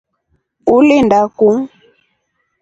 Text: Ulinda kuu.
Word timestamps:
Ulinda 0.75 1.19
kuu. 1.37 1.59